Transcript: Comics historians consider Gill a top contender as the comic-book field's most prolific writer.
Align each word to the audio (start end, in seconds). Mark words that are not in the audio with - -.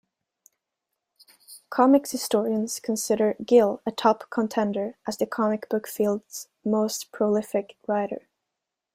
Comics 1.69 2.09
historians 2.09 2.79
consider 2.79 3.35
Gill 3.45 3.83
a 3.85 3.91
top 3.91 4.31
contender 4.31 4.95
as 5.05 5.15
the 5.17 5.27
comic-book 5.27 5.87
field's 5.87 6.47
most 6.65 7.11
prolific 7.11 7.77
writer. 7.85 8.27